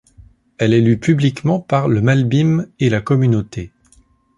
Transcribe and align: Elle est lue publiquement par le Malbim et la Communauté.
Elle 0.57 0.73
est 0.73 0.81
lue 0.81 0.97
publiquement 0.99 1.59
par 1.59 1.87
le 1.87 2.01
Malbim 2.01 2.65
et 2.79 2.89
la 2.89 3.01
Communauté. 3.01 3.71